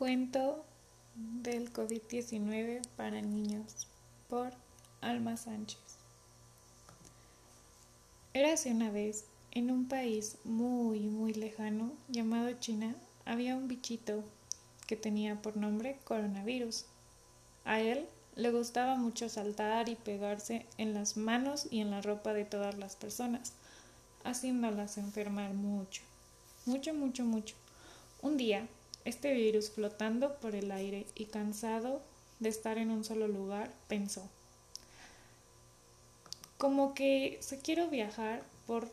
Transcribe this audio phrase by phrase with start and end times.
[0.00, 0.64] Cuento
[1.14, 3.86] del COVID-19 para niños
[4.30, 4.50] por
[5.02, 5.78] Alma Sánchez.
[8.32, 12.94] Érase una vez, en un país muy, muy lejano llamado China,
[13.26, 14.24] había un bichito
[14.86, 16.86] que tenía por nombre coronavirus.
[17.66, 18.06] A él
[18.36, 22.78] le gustaba mucho saltar y pegarse en las manos y en la ropa de todas
[22.78, 23.52] las personas,
[24.24, 26.00] haciéndolas enfermar mucho,
[26.64, 27.54] mucho, mucho, mucho.
[28.22, 28.66] Un día
[29.04, 32.02] este virus flotando por el aire y cansado
[32.38, 34.28] de estar en un solo lugar, pensó,
[36.58, 38.90] como que se quiero viajar por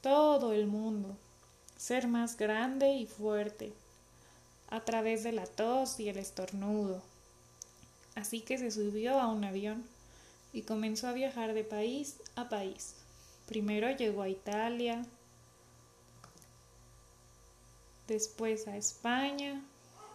[0.00, 1.16] todo el mundo,
[1.76, 3.72] ser más grande y fuerte,
[4.70, 7.02] a través de la tos y el estornudo.
[8.14, 9.84] Así que se subió a un avión
[10.52, 12.94] y comenzó a viajar de país a país.
[13.46, 15.04] Primero llegó a Italia,
[18.06, 19.62] después a España,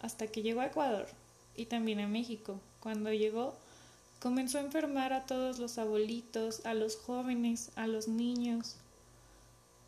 [0.00, 1.08] hasta que llegó a Ecuador
[1.54, 2.60] y también a México.
[2.80, 3.54] Cuando llegó,
[4.20, 8.76] comenzó a enfermar a todos los abuelitos, a los jóvenes, a los niños.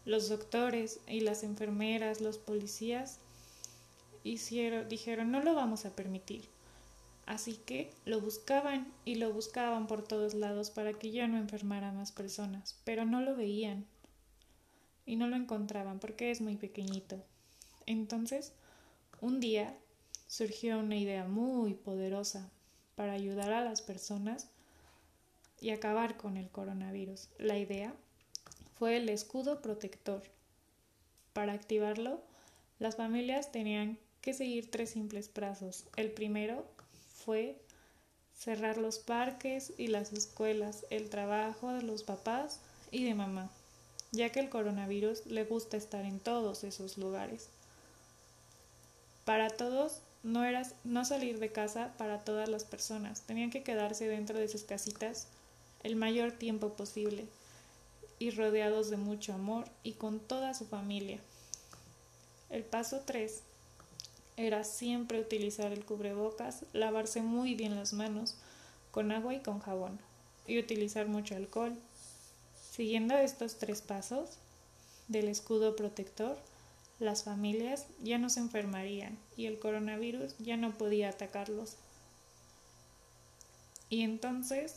[0.05, 3.19] Los doctores y las enfermeras, los policías,
[4.25, 6.49] hicieron, dijeron, no lo vamos a permitir.
[7.25, 11.93] Así que lo buscaban y lo buscaban por todos lados para que ya no enfermara
[11.93, 13.87] más personas, pero no lo veían
[15.07, 17.23] y no lo encontraban porque es muy pequeñito.
[17.87, 18.53] Entonces,
[19.21, 19.77] un día
[20.27, 22.51] surgió una idea muy poderosa
[22.95, 24.49] para ayudar a las personas
[25.61, 27.29] y acabar con el coronavirus.
[27.39, 27.95] La idea
[28.79, 30.23] fue el escudo protector.
[31.33, 32.21] Para activarlo,
[32.79, 35.85] las familias tenían que seguir tres simples pasos.
[35.97, 36.65] El primero
[37.25, 37.61] fue
[38.35, 42.61] cerrar los parques y las escuelas, el trabajo de los papás
[42.91, 43.51] y de mamá,
[44.11, 47.51] ya que el coronavirus le gusta estar en todos esos lugares.
[49.25, 54.09] Para todos no era no salir de casa para todas las personas, tenían que quedarse
[54.09, 55.29] dentro de sus casitas
[55.83, 57.27] el mayor tiempo posible
[58.19, 61.19] y rodeados de mucho amor y con toda su familia.
[62.51, 63.43] El paso 3
[64.37, 68.37] era siempre utilizar el cubrebocas, lavarse muy bien las manos
[68.91, 69.99] con agua y con jabón
[70.47, 71.77] y utilizar mucho alcohol.
[72.71, 74.39] Siguiendo estos tres pasos
[75.09, 76.39] del escudo protector,
[77.03, 81.77] las familias ya no se enfermarían y el coronavirus ya no podía atacarlos.
[83.91, 84.77] Y entonces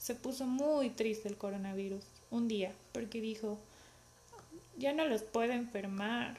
[0.00, 3.58] se puso muy triste el coronavirus un día porque dijo,
[4.78, 6.38] ya no los puedo enfermar,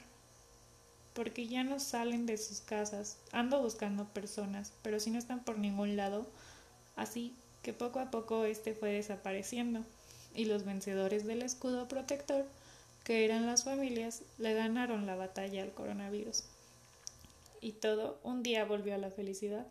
[1.14, 5.58] porque ya no salen de sus casas, ando buscando personas, pero si no están por
[5.58, 6.26] ningún lado,
[6.96, 9.84] así que poco a poco este fue desapareciendo
[10.34, 12.46] y los vencedores del escudo protector
[13.04, 16.44] que eran las familias, le ganaron la batalla al coronavirus.
[17.60, 19.66] Y todo un día volvió a la felicidad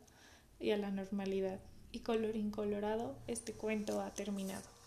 [0.60, 1.60] y a la normalidad.
[1.92, 4.79] Y colorín colorado, este cuento ha terminado.